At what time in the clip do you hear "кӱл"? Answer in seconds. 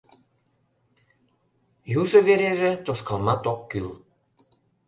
3.69-3.87